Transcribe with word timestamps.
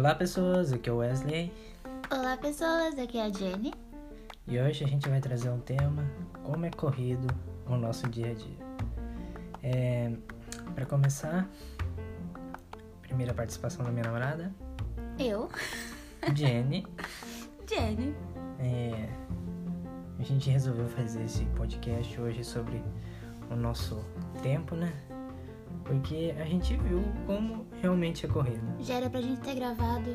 Olá 0.00 0.14
pessoas, 0.14 0.72
aqui 0.72 0.88
é 0.88 0.92
o 0.94 0.96
Wesley 0.96 1.52
Olá 2.10 2.34
pessoas, 2.34 2.98
aqui 2.98 3.18
é 3.18 3.24
a 3.24 3.28
Jenny. 3.30 3.74
e 4.48 4.58
hoje 4.58 4.82
a 4.82 4.88
gente 4.88 5.06
vai 5.06 5.20
trazer 5.20 5.50
um 5.50 5.60
tema 5.60 6.02
como 6.42 6.64
é 6.64 6.70
corrido 6.70 7.26
o 7.66 7.76
nosso 7.76 8.08
dia 8.08 8.30
a 8.30 8.32
dia. 8.32 8.56
É, 9.62 10.10
para 10.74 10.86
começar, 10.86 11.46
primeira 13.02 13.34
participação 13.34 13.84
da 13.84 13.90
minha 13.90 14.04
namorada, 14.04 14.50
Eu, 15.18 15.50
Jenny. 16.34 16.86
Jenny. 17.68 18.16
É, 18.58 19.06
a 20.18 20.22
gente 20.22 20.48
resolveu 20.48 20.88
fazer 20.88 21.24
esse 21.24 21.44
podcast 21.44 22.18
hoje 22.18 22.42
sobre 22.42 22.82
o 23.50 23.54
nosso 23.54 24.02
tempo, 24.42 24.74
né? 24.74 24.94
Porque 25.84 26.34
a 26.40 26.44
gente 26.44 26.76
viu 26.76 27.02
como 27.26 27.66
realmente 27.82 28.24
é 28.24 28.28
corrido. 28.28 28.62
Já 28.80 28.94
era 28.94 29.10
pra 29.10 29.20
gente 29.20 29.40
ter 29.40 29.54
gravado 29.56 30.10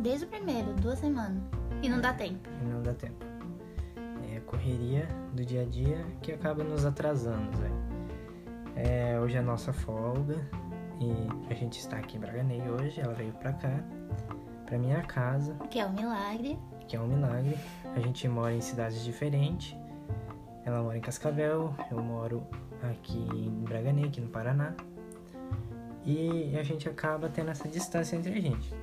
desde 0.00 0.24
o 0.24 0.28
primeiro, 0.28 0.72
duas 0.74 0.98
semanas. 0.98 1.42
E 1.82 1.88
não 1.88 2.00
dá 2.00 2.12
tempo. 2.14 2.48
e 2.62 2.64
não 2.64 2.82
dá 2.82 2.94
tempo. 2.94 3.24
É 4.32 4.38
a 4.38 4.40
correria 4.42 5.06
do 5.34 5.44
dia 5.44 5.62
a 5.62 5.64
dia 5.66 6.04
que 6.22 6.32
acaba 6.32 6.64
nos 6.64 6.84
atrasando, 6.86 7.54
Zé. 7.56 7.70
É, 8.76 9.20
hoje 9.20 9.36
é 9.36 9.40
a 9.40 9.42
nossa 9.42 9.72
folga 9.72 10.36
e 11.00 11.12
a 11.50 11.54
gente 11.54 11.78
está 11.78 11.98
aqui 11.98 12.16
em 12.16 12.20
Braganei 12.20 12.62
hoje. 12.68 13.00
Ela 13.00 13.12
veio 13.12 13.32
pra 13.34 13.52
cá, 13.52 13.80
pra 14.66 14.78
minha 14.78 15.02
casa, 15.02 15.54
Que 15.70 15.78
é 15.78 15.86
um 15.86 15.92
milagre. 15.92 16.58
que 16.88 16.96
é 16.96 17.00
um 17.00 17.06
milagre. 17.06 17.56
A 17.94 18.00
gente 18.00 18.26
mora 18.28 18.54
em 18.54 18.60
cidades 18.60 19.04
diferentes. 19.04 19.76
Ela 20.64 20.82
mora 20.82 20.96
em 20.96 21.00
Cascavel, 21.02 21.74
eu 21.90 22.02
moro 22.02 22.46
aqui 22.90 23.18
em 23.18 23.50
Braganei, 23.64 24.04
aqui 24.06 24.20
no 24.20 24.28
Paraná. 24.28 24.74
E 26.04 26.56
a 26.58 26.62
gente 26.62 26.88
acaba 26.88 27.28
tendo 27.28 27.50
essa 27.50 27.68
distância 27.68 28.16
entre 28.16 28.32
a 28.32 28.40
gente. 28.40 28.74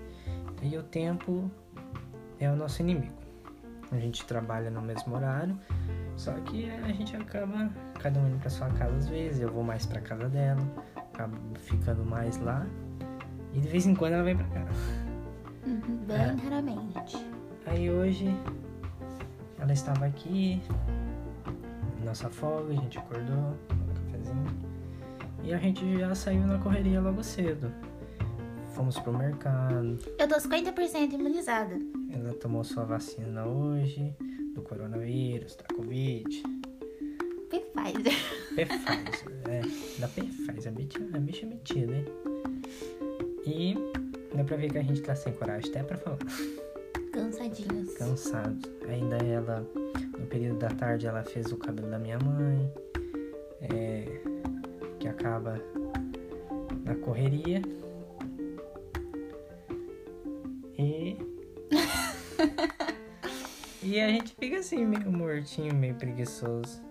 E 0.61 0.75
o 0.77 0.83
tempo 0.83 1.49
é 2.39 2.49
o 2.49 2.55
nosso 2.55 2.81
inimigo. 2.81 3.13
A 3.91 3.97
gente 3.99 4.25
trabalha 4.25 4.71
no 4.71 4.81
mesmo 4.81 5.13
horário, 5.15 5.57
só 6.15 6.31
que 6.33 6.69
a 6.69 6.87
gente 6.93 7.15
acaba 7.15 7.69
cada 7.99 8.19
um 8.19 8.27
indo 8.27 8.39
pra 8.39 8.49
sua 8.49 8.69
casa 8.69 8.95
às 8.95 9.07
vezes, 9.09 9.41
eu 9.41 9.51
vou 9.51 9.63
mais 9.63 9.85
pra 9.85 9.99
casa 9.99 10.29
dela, 10.29 10.61
acabo 10.95 11.35
ficando 11.59 12.03
mais 12.05 12.37
lá. 12.39 12.65
E 13.53 13.59
de 13.59 13.67
vez 13.67 13.85
em 13.85 13.93
quando 13.93 14.13
ela 14.13 14.23
vem 14.23 14.37
pra 14.37 14.47
cá. 14.47 14.65
Uhum, 15.67 15.97
Bem 16.07 16.17
É. 16.17 16.35
raramente. 16.49 17.17
Aí 17.65 17.91
hoje 17.91 18.33
ela 19.59 19.73
estava 19.73 20.05
aqui, 20.05 20.61
nossa 22.05 22.29
folga, 22.29 22.71
a 22.71 22.75
gente 22.75 22.97
acordou, 22.97 23.55
E 25.43 25.53
a 25.53 25.57
gente 25.57 25.97
já 25.99 26.13
saiu 26.13 26.45
na 26.45 26.57
correria 26.59 27.01
logo 27.01 27.23
cedo. 27.23 27.71
Fomos 28.73 28.97
pro 28.99 29.11
mercado, 29.17 29.97
Eu 30.17 30.27
tô 30.27 30.35
50% 30.35 31.13
imunizada. 31.13 31.77
ela 32.13 32.33
tomou 32.35 32.63
sua 32.63 32.85
vacina 32.85 33.45
hoje, 33.45 34.15
do 34.55 34.61
coronavírus, 34.61 35.55
da 35.57 35.75
Covid. 35.75 36.43
Pfizer. 37.49 38.13
Pfizer, 38.55 39.31
é, 39.49 39.61
da 39.99 40.07
Pfizer, 40.07 40.67
a 40.67 40.71
bicha, 40.75 40.99
a 41.13 41.19
bicha 41.19 41.45
é 41.45 41.49
metida, 41.49 41.93
hein? 41.95 42.05
E 43.45 43.75
dá 44.35 44.43
pra 44.45 44.55
ver 44.55 44.71
que 44.71 44.77
a 44.77 44.83
gente 44.83 45.01
tá 45.01 45.15
sem 45.15 45.33
coragem 45.33 45.69
até 45.69 45.83
pra 45.83 45.97
falar. 45.97 46.19
Cansadinhos. 47.11 47.93
cansados. 47.97 48.69
Ainda 48.87 49.17
ela, 49.17 49.65
no 50.17 50.25
período 50.27 50.59
da 50.59 50.69
tarde, 50.69 51.07
ela 51.07 51.23
fez 51.23 51.51
o 51.51 51.57
cabelo 51.57 51.89
da 51.89 51.99
minha 51.99 52.17
mãe, 52.19 52.71
é, 53.61 54.21
que 54.99 55.07
acaba 55.07 55.55
na 56.83 56.95
correria. 56.95 57.61
E. 60.77 61.17
e 63.83 63.99
a 63.99 64.09
gente 64.09 64.35
fica 64.35 64.57
assim, 64.57 64.85
meio 64.85 65.11
mortinho, 65.11 65.73
meio 65.73 65.95
preguiçoso. 65.95 66.81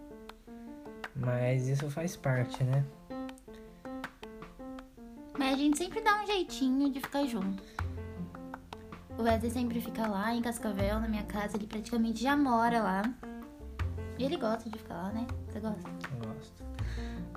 Mas 1.14 1.69
isso 1.69 1.91
faz 1.91 2.16
parte, 2.16 2.62
né? 2.64 2.84
Mas 5.38 5.54
a 5.54 5.56
gente 5.56 5.78
sempre 5.78 6.00
dá 6.00 6.22
um 6.22 6.26
jeitinho 6.26 6.91
de 6.91 7.00
ficar 7.00 7.25
junto. 7.26 7.62
O 9.19 9.22
Wesley 9.22 9.50
sempre 9.50 9.80
fica 9.80 10.06
lá 10.06 10.34
em 10.34 10.41
Cascavel, 10.41 11.00
na 11.00 11.09
minha 11.09 11.25
casa. 11.25 11.56
Ele 11.56 11.66
praticamente 11.66 12.22
já 12.22 12.36
mora 12.36 12.82
lá. 12.82 13.03
E 14.20 14.25
ele 14.25 14.36
gosta 14.36 14.69
de 14.69 14.76
ficar 14.78 14.94
lá, 14.97 15.12
né? 15.12 15.26
Você 15.48 15.60
gosta? 15.60 15.91
Gosto. 16.19 16.64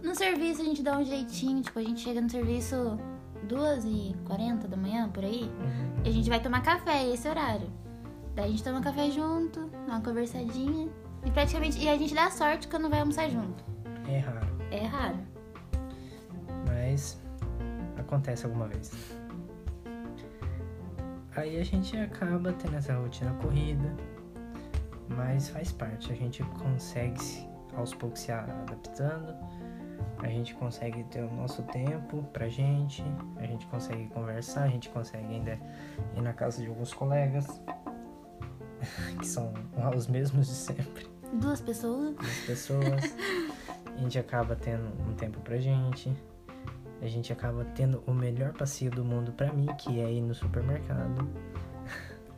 No 0.04 0.14
serviço 0.14 0.62
a 0.62 0.66
gente 0.66 0.84
dá 0.84 0.98
um 0.98 1.04
jeitinho, 1.06 1.62
tipo, 1.62 1.80
a 1.80 1.82
gente 1.82 2.02
chega 2.02 2.20
no 2.20 2.30
serviço 2.30 3.00
2h40 3.48 4.68
da 4.68 4.76
manhã, 4.76 5.08
por 5.10 5.24
aí, 5.24 5.44
Uhum. 5.44 6.02
e 6.04 6.10
a 6.10 6.12
gente 6.12 6.30
vai 6.30 6.42
tomar 6.42 6.62
café, 6.62 7.08
esse 7.08 7.26
horário. 7.28 7.70
Daí 8.36 8.46
a 8.46 8.50
gente 8.50 8.64
toma 8.64 8.82
café 8.82 9.10
junto, 9.12 9.62
dá 9.88 9.94
uma 9.94 10.02
conversadinha, 10.02 10.90
e 11.26 11.32
praticamente. 11.32 11.80
E 11.82 11.88
a 11.88 11.98
gente 11.98 12.14
dá 12.14 12.30
sorte 12.30 12.68
quando 12.68 12.90
vai 12.90 13.00
almoçar 13.00 13.30
junto. 13.30 13.64
É 14.10 14.18
raro. 14.20 14.48
É 14.72 14.86
raro. 14.86 15.18
mas 16.68 17.18
acontece 17.98 18.46
alguma 18.46 18.68
vez. 18.68 18.92
Aí 21.36 21.60
a 21.60 21.64
gente 21.64 21.96
acaba 21.98 22.52
tendo 22.54 22.76
essa 22.76 22.94
rotina 22.96 23.34
corrida, 23.36 23.96
mas 25.16 25.50
faz 25.50 25.72
parte, 25.72 26.12
a 26.12 26.16
gente 26.16 26.44
consegue 26.44 27.22
se- 27.22 27.48
aos 27.76 27.94
poucos 27.94 28.20
se 28.22 28.32
adaptando, 28.32 29.34
a 30.20 30.28
gente 30.28 30.54
consegue 30.56 31.04
ter 31.06 31.24
o 31.24 31.32
nosso 31.34 31.64
tempo 31.64 32.24
pra 32.32 32.48
gente, 32.48 33.04
a 33.38 33.46
gente 33.46 33.66
consegue 33.68 34.08
conversar, 34.08 34.64
a 34.64 34.68
gente 34.68 34.90
consegue 34.90 35.26
ainda 35.34 35.60
ir 36.16 36.22
na 36.22 36.34
casa 36.34 36.62
de 36.62 36.68
alguns 36.68 36.94
colegas, 36.94 37.46
que 39.20 39.26
são 39.28 39.54
os 39.96 40.08
mesmos 40.08 40.48
de 40.48 40.54
sempre 40.54 41.08
Duas 41.34 41.60
pessoas. 41.62 42.16
as 42.20 42.46
pessoas. 42.46 43.16
A 43.96 43.98
gente 43.98 44.20
acaba 44.20 44.56
tendo 44.56 44.86
um 45.10 45.14
tempo 45.16 45.40
pra 45.40 45.58
gente. 45.58 46.16
A 47.02 47.08
gente 47.08 47.34
acaba 47.34 47.66
tendo 47.76 48.04
o 48.06 48.14
melhor 48.14 48.54
passeio 48.54 48.92
do 48.92 49.04
mundo 49.04 49.32
pra 49.34 49.52
mim, 49.52 49.66
que 49.80 50.00
é 50.00 50.12
ir 50.12 50.22
no 50.22 50.34
supermercado. 50.36 51.28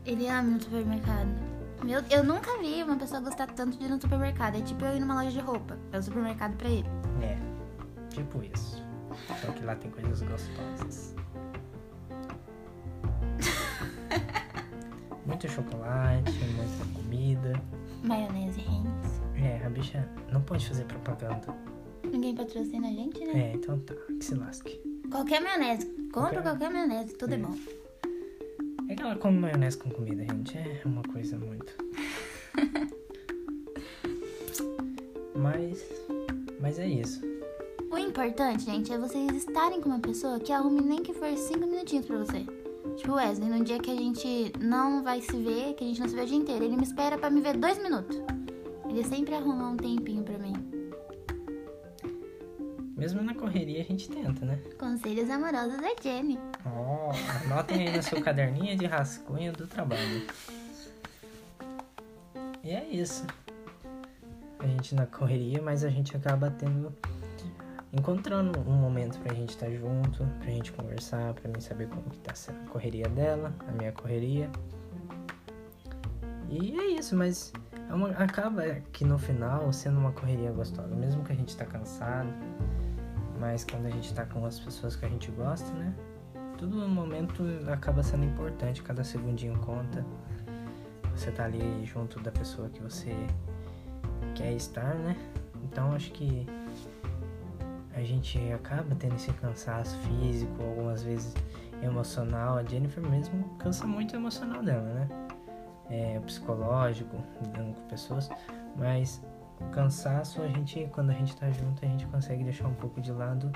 Ele 0.05 0.27
ama 0.29 0.51
no 0.51 0.61
supermercado. 0.61 1.29
Meu, 1.83 2.01
eu 2.09 2.23
nunca 2.23 2.57
vi 2.59 2.81
uma 2.83 2.95
pessoa 2.97 3.21
gostar 3.21 3.47
tanto 3.47 3.77
de 3.77 3.85
ir 3.85 3.89
no 3.89 3.99
supermercado. 4.01 4.55
É 4.57 4.61
tipo 4.61 4.83
eu 4.85 4.95
ir 4.95 4.99
numa 4.99 5.15
loja 5.15 5.31
de 5.31 5.39
roupa. 5.39 5.77
É 5.91 5.97
o 5.99 6.03
supermercado 6.03 6.55
pra 6.57 6.67
ele. 6.69 6.87
É, 7.21 7.37
tipo 8.09 8.41
isso. 8.43 8.83
Só 9.41 9.51
que 9.51 9.63
lá 9.63 9.75
tem 9.75 9.91
coisas 9.91 10.21
gostosas. 10.21 11.15
Muito 15.25 15.47
chocolate, 15.49 16.31
muita 16.31 16.85
comida. 16.93 17.61
Maionese 18.03 18.61
Heinz. 18.61 19.21
É, 19.35 19.65
a 19.65 19.69
bicha 19.69 20.07
não 20.31 20.41
pode 20.41 20.67
fazer 20.67 20.85
propaganda. 20.85 21.47
Ninguém 22.03 22.35
patrocina 22.35 22.87
a 22.87 22.91
gente, 22.91 23.19
né? 23.25 23.33
É, 23.51 23.53
então 23.55 23.79
tá, 23.79 23.95
que 24.07 24.23
se 24.23 24.35
lasque. 24.35 24.79
Qualquer 25.09 25.41
maionese. 25.41 25.87
Compra 26.13 26.41
Qualquer- 26.41 26.43
qualquer 26.43 26.69
maionese, 26.71 27.15
tudo 27.15 27.33
é 27.33 27.37
É. 27.37 27.39
bom. 27.39 27.55
É 28.87 28.95
que 28.95 29.01
ela 29.01 29.15
come 29.15 29.39
maionese 29.39 29.77
com 29.77 29.89
comida, 29.89 30.23
gente. 30.23 30.57
É 30.57 30.81
uma 30.85 31.01
coisa 31.03 31.37
muito. 31.37 31.73
mas. 35.35 35.83
Mas 36.59 36.79
é 36.79 36.87
isso. 36.87 37.21
O 37.91 37.97
importante, 37.97 38.65
gente, 38.65 38.91
é 38.91 38.97
vocês 38.97 39.31
estarem 39.33 39.79
com 39.81 39.89
uma 39.89 39.99
pessoa 39.99 40.39
que 40.39 40.51
arrume 40.51 40.81
nem 40.81 41.01
que 41.01 41.13
for 41.13 41.35
cinco 41.37 41.67
minutinhos 41.67 42.05
pra 42.05 42.17
você. 42.17 42.45
Tipo, 42.97 43.11
o 43.11 43.15
Wesley, 43.15 43.49
num 43.49 43.63
dia 43.63 43.79
que 43.79 43.91
a 43.91 43.95
gente 43.95 44.51
não 44.59 45.03
vai 45.03 45.21
se 45.21 45.35
ver, 45.37 45.73
que 45.75 45.83
a 45.83 45.87
gente 45.87 45.99
não 45.99 46.07
se 46.07 46.15
vê 46.15 46.21
o 46.21 46.25
dia 46.25 46.37
inteiro, 46.37 46.65
ele 46.65 46.75
me 46.75 46.83
espera 46.83 47.17
pra 47.17 47.29
me 47.29 47.41
ver 47.41 47.57
dois 47.57 47.77
minutos. 47.77 48.17
Ele 48.89 49.03
sempre 49.03 49.35
arruma 49.35 49.69
um 49.69 49.77
tempinho. 49.77 50.24
Mesmo 52.95 53.21
na 53.21 53.33
correria 53.35 53.81
a 53.81 53.83
gente 53.83 54.09
tenta, 54.09 54.45
né? 54.45 54.57
Conselhos 54.79 55.29
amorosos 55.29 55.77
da 55.81 55.89
Jenny. 56.01 56.39
Ó, 56.65 57.11
anotem 57.45 57.87
aí 57.89 57.95
no 57.97 58.01
seu 58.01 58.21
caderninho 58.21 58.77
de 58.77 58.85
rascunho 58.85 59.51
do 59.51 59.67
trabalho. 59.67 60.25
E 62.63 62.71
é 62.71 62.87
isso. 62.89 63.25
A 64.59 64.65
gente 64.67 64.95
na 64.95 65.05
correria, 65.05 65.61
mas 65.61 65.83
a 65.83 65.89
gente 65.89 66.15
acaba 66.15 66.49
tendo. 66.49 66.93
Encontrando 67.93 68.59
um 68.59 68.73
momento 68.73 69.17
pra 69.19 69.33
gente 69.33 69.51
estar 69.51 69.69
junto, 69.71 70.25
pra 70.39 70.47
gente 70.49 70.71
conversar, 70.73 71.33
pra 71.33 71.49
mim 71.49 71.61
saber 71.61 71.87
como 71.87 72.09
que 72.09 72.19
tá 72.19 72.33
sendo 72.35 72.61
a 72.65 72.69
correria 72.69 73.07
dela, 73.07 73.53
a 73.67 73.71
minha 73.71 73.91
correria. 73.93 74.49
E 76.49 76.77
é 76.77 76.85
isso, 76.99 77.15
mas 77.15 77.53
é 77.89 77.93
uma- 77.93 78.09
acaba 78.11 78.63
que 78.91 79.05
no 79.05 79.17
final 79.17 79.71
sendo 79.71 79.97
uma 79.97 80.11
correria 80.11 80.51
gostosa, 80.51 80.93
mesmo 80.93 81.23
que 81.23 81.31
a 81.31 81.35
gente 81.35 81.55
tá 81.55 81.65
cansado, 81.65 82.27
mas 83.39 83.63
quando 83.63 83.85
a 83.85 83.89
gente 83.89 84.13
tá 84.13 84.25
com 84.25 84.45
as 84.45 84.59
pessoas 84.59 84.95
que 84.95 85.05
a 85.05 85.09
gente 85.09 85.31
gosta, 85.31 85.71
né? 85.73 85.93
Tudo 86.57 86.77
no 86.77 86.87
momento 86.87 87.43
acaba 87.71 88.01
sendo 88.01 88.25
importante, 88.25 88.81
cada 88.81 89.03
segundinho 89.03 89.57
conta. 89.59 90.05
Você 91.15 91.31
tá 91.31 91.45
ali 91.45 91.85
junto 91.85 92.19
da 92.19 92.31
pessoa 92.31 92.69
que 92.69 92.81
você 92.81 93.13
quer 94.35 94.53
estar, 94.53 94.95
né? 94.95 95.15
Então 95.63 95.93
acho 95.93 96.11
que 96.11 96.45
a 97.93 98.03
gente 98.03 98.39
acaba 98.51 98.93
tendo 98.95 99.15
esse 99.15 99.31
cansaço 99.33 99.97
físico, 99.99 100.61
algumas 100.61 101.03
vezes 101.03 101.33
emocional. 101.81 102.57
A 102.57 102.63
Jennifer 102.63 103.03
mesmo 103.03 103.55
cansa 103.57 103.87
muito 103.87 104.15
emocional 104.15 104.61
dela, 104.61 104.81
né? 104.81 105.07
É, 105.89 106.19
psicológico, 106.19 107.15
lidando 107.41 107.73
com 107.73 107.87
pessoas. 107.87 108.29
Mas 108.75 109.21
o 109.59 109.65
cansaço, 109.69 110.41
a 110.41 110.47
gente, 110.47 110.87
quando 110.91 111.09
a 111.11 111.13
gente 111.13 111.35
tá 111.35 111.49
junto, 111.51 111.83
a 111.83 111.87
gente 111.87 112.05
consegue 112.07 112.43
deixar 112.43 112.67
um 112.67 112.73
pouco 112.73 112.99
de 113.01 113.11
lado 113.11 113.51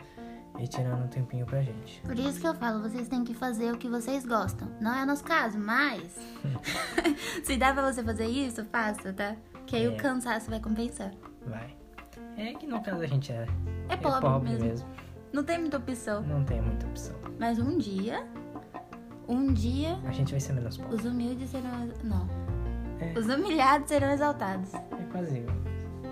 e 0.57 0.67
tirando 0.67 1.03
um 1.03 1.07
tempinho 1.07 1.45
pra 1.45 1.61
gente. 1.61 2.01
Por 2.01 2.17
isso 2.17 2.39
que 2.39 2.47
eu 2.47 2.53
falo, 2.55 2.81
vocês 2.81 3.07
têm 3.07 3.23
que 3.23 3.33
fazer 3.33 3.71
o 3.73 3.77
que 3.77 3.87
vocês 3.89 4.25
gostam. 4.25 4.67
Não 4.81 4.93
é 4.93 5.03
o 5.03 5.05
nosso 5.05 5.23
caso, 5.23 5.57
mas. 5.59 6.17
Se 7.43 7.57
dá 7.57 7.73
pra 7.73 7.91
você 7.91 8.03
fazer 8.03 8.25
isso, 8.25 8.65
faça, 8.65 9.13
tá? 9.13 9.35
Que 9.65 9.75
aí 9.75 9.85
É. 9.85 9.89
o 9.89 9.97
cansaço 9.97 10.49
vai 10.49 10.59
compensar. 10.59 11.11
Vai. 11.45 11.75
É 12.37 12.53
que 12.53 12.65
no 12.65 12.81
caso 12.81 13.01
a 13.01 13.07
gente 13.07 13.31
é, 13.31 13.45
É 13.89 13.93
é 13.93 13.97
pobre, 13.97 14.21
pobre 14.21 14.49
mesmo. 14.49 14.65
mesmo. 14.65 14.87
Não 15.31 15.43
tem 15.43 15.59
muita 15.59 15.77
opção. 15.77 16.21
Não 16.23 16.43
tem 16.43 16.61
muita 16.61 16.87
opção. 16.87 17.15
Mas 17.39 17.59
um 17.59 17.77
dia. 17.77 18.25
Um 19.27 19.53
dia. 19.53 19.99
A 20.05 20.11
gente 20.11 20.31
vai 20.31 20.39
ser 20.39 20.53
menos 20.53 20.77
pobre. 20.77 20.95
Os 20.95 21.05
humildes 21.05 21.49
serão. 21.51 21.69
Não. 22.03 22.27
É. 22.99 23.17
Os 23.17 23.27
humilhados 23.27 23.87
serão 23.87 24.09
exaltados. 24.09 24.73
É 24.73 24.81
quase 25.11 25.45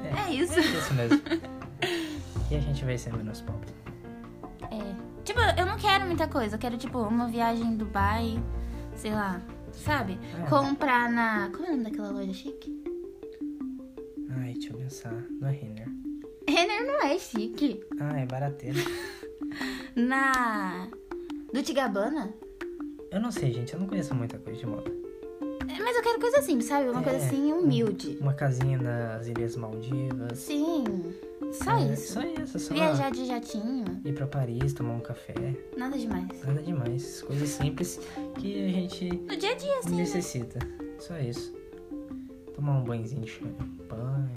igual. 0.07 0.27
É 0.27 0.33
isso. 0.33 0.59
É 0.59 0.61
isso 0.61 0.93
mesmo. 0.93 1.21
e 2.51 2.55
a 2.55 2.59
gente 2.59 2.83
vai 2.85 2.97
ser 2.97 3.13
menos 3.13 3.41
pobre. 3.41 3.69
É. 4.71 5.23
Tipo, 5.23 5.39
eu 5.57 5.65
não 5.65 5.77
quero 5.77 6.05
muita 6.05 6.27
coisa. 6.27 6.55
Eu 6.55 6.59
quero, 6.59 6.77
tipo, 6.77 6.99
uma 6.99 7.27
viagem 7.27 7.65
em 7.65 7.75
Dubai. 7.75 8.41
Sei 8.95 9.11
lá. 9.11 9.41
Sabe? 9.71 10.17
É. 10.39 10.49
Comprar 10.49 11.09
na. 11.11 11.49
Como 11.51 11.65
é 11.65 11.69
o 11.69 11.71
nome 11.71 11.83
daquela 11.83 12.11
loja 12.11 12.33
chique? 12.33 12.81
Ai, 14.29 14.53
deixa 14.53 14.73
eu 14.73 14.77
pensar. 14.77 15.13
Não 15.39 15.47
é 15.47 15.51
Renner. 15.51 15.87
Renner 16.47 16.85
não 16.85 17.01
é 17.01 17.19
chique. 17.19 17.81
Ah, 17.99 18.19
é 18.19 18.25
barateiro. 18.25 18.79
Na. 19.95 20.87
Do 21.53 21.61
Tigabana? 21.63 22.33
Eu 23.11 23.19
não 23.19 23.31
sei, 23.31 23.51
gente. 23.51 23.73
Eu 23.73 23.79
não 23.79 23.87
conheço 23.87 24.13
muita 24.13 24.37
coisa 24.37 24.59
de 24.59 24.65
moda. 24.65 24.91
É, 25.69 25.81
Mas 25.83 25.95
eu 25.95 26.01
quero 26.03 26.19
coisa 26.19 26.39
assim, 26.39 26.61
sabe? 26.61 26.89
Uma 26.89 27.01
coisa 27.03 27.19
É. 27.19 27.25
assim 27.27 27.51
humilde. 27.53 28.17
Uma 28.21 28.33
casinha 28.33 28.77
nas 28.77 29.27
Ilhas 29.27 29.55
Maldivas. 29.55 30.37
Sim. 30.39 30.83
Só 31.53 31.71
É, 31.77 31.93
isso. 31.93 32.13
Só 32.13 32.21
isso. 32.21 32.59
Só 32.59 32.73
Viajar 32.73 33.11
de 33.11 33.25
jatinho. 33.25 33.85
ir 34.03 34.13
pra 34.13 34.27
Paris, 34.27 34.73
tomar 34.73 34.93
um 34.95 34.99
café. 34.99 35.33
Nada 35.77 35.97
demais. 35.97 36.27
Nada 36.45 36.61
demais. 36.61 37.21
Coisas 37.21 37.49
simples 37.49 37.99
que 38.39 38.65
a 38.65 38.69
gente 38.69 39.09
No 39.09 39.35
dia 39.37 39.51
a 39.51 39.55
dia, 39.55 39.79
assim. 39.79 39.91
né? 39.91 39.97
necessita. 39.97 40.59
Só 40.99 41.17
isso. 41.19 41.53
Tomar 42.53 42.79
um 42.79 42.83
banhozinho 42.83 43.21
de 43.21 43.29
champanhe. 43.31 44.33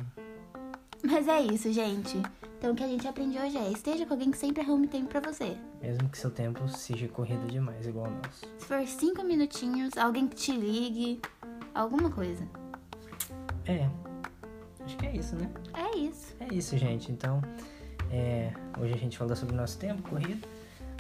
Mas 1.03 1.29
é 1.29 1.41
isso, 1.41 1.73
gente. 1.73 2.21
Então 2.59 2.73
o 2.73 2.75
que 2.75 2.85
a 2.85 2.89
gente 2.89 3.09
aprendeu 3.09 3.43
hoje 3.43 3.57
é: 3.57 3.71
esteja 3.73 4.05
com 4.05 4.15
alguém 4.15 4.31
que 4.31 4.37
sempre 4.37 4.63
arrume 4.63 4.87
tempo 4.87 5.09
pra 5.09 5.21
você. 5.21 5.57
Mesmo 5.81 6.09
que 6.09 6.19
seu 6.19 6.31
tempo 6.31 6.69
seja 6.69 7.09
corrido 7.09 7.47
demais, 7.47 7.87
igual 7.87 8.07
o 8.07 8.11
nosso. 8.11 8.47
Se 8.59 8.67
for 8.67 8.87
cinco 8.87 9.25
minutinhos, 9.25 9.97
alguém 9.97 10.29
que 10.29 10.37
te 10.37 10.53
ligue, 10.53 11.21
alguma 11.75 12.11
coisa. 12.11 12.47
É. 13.67 13.89
Acho 14.85 14.97
que 14.97 15.07
é 15.07 15.17
isso, 15.17 15.37
né? 15.37 15.51
É 15.75 15.97
isso. 15.97 16.37
É 16.41 16.55
isso, 16.55 16.77
gente. 16.77 17.11
Então, 17.13 17.41
é, 18.11 18.53
hoje 18.79 18.93
a 18.93 18.97
gente 18.97 19.17
falou 19.17 19.35
sobre 19.37 19.55
o 19.55 19.57
nosso 19.57 19.79
tempo 19.79 20.03
corrido, 20.03 20.47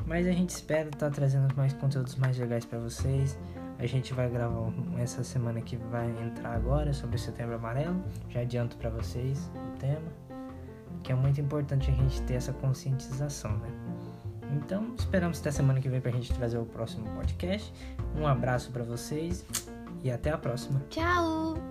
mas 0.06 0.26
a 0.26 0.32
gente 0.32 0.50
espera 0.50 0.88
estar 0.88 1.10
trazendo 1.10 1.54
mais 1.56 1.72
conteúdos 1.74 2.16
mais 2.16 2.38
legais 2.38 2.64
para 2.64 2.78
vocês. 2.78 3.36
A 3.80 3.86
gente 3.86 4.12
vai 4.12 4.28
gravar 4.28 4.70
essa 4.98 5.24
semana 5.24 5.62
que 5.62 5.74
vai 5.74 6.06
entrar 6.22 6.54
agora 6.54 6.92
sobre 6.92 7.16
o 7.16 7.18
Setembro 7.18 7.54
Amarelo. 7.54 8.04
Já 8.28 8.40
adianto 8.40 8.76
para 8.76 8.90
vocês 8.90 9.50
o 9.54 9.78
tema, 9.78 10.12
que 11.02 11.10
é 11.10 11.14
muito 11.14 11.40
importante 11.40 11.90
a 11.90 11.94
gente 11.94 12.20
ter 12.22 12.34
essa 12.34 12.52
conscientização, 12.52 13.56
né? 13.56 13.70
Então, 14.52 14.94
esperamos 14.98 15.40
até 15.40 15.50
semana 15.50 15.80
que 15.80 15.88
vem 15.88 16.00
pra 16.00 16.10
gente 16.10 16.30
trazer 16.34 16.58
o 16.58 16.66
próximo 16.66 17.08
podcast. 17.14 17.72
Um 18.14 18.26
abraço 18.26 18.70
para 18.70 18.84
vocês 18.84 19.46
e 20.04 20.10
até 20.10 20.30
a 20.30 20.36
próxima. 20.36 20.82
Tchau! 20.90 21.69